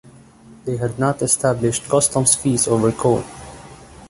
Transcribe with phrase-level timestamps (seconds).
[0.65, 3.23] They had not established customs fees over coal.